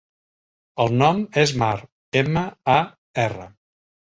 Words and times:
El 0.85 0.89
nom 1.01 1.19
és 1.43 1.53
Mar: 1.65 1.69
ema, 2.23 2.47
a, 2.77 2.81
erra. 3.29 3.47